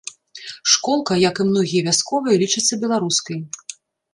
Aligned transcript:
Школка, 0.75 1.13
як 1.29 1.35
і 1.45 1.45
многія 1.49 1.85
вясковыя, 1.89 2.41
лічыцца 2.45 2.73
беларускай. 2.87 3.39